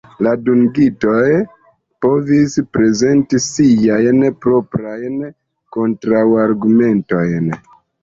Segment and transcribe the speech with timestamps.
[0.25, 1.25] La dungitoj
[2.07, 5.23] povis prezenti siajn proprajn
[5.81, 7.59] kontraŭargumentojn.